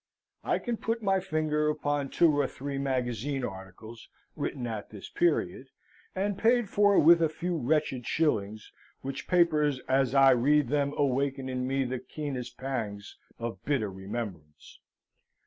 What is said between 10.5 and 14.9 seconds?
them awaken in me the keenest pangs of bitter remembrance.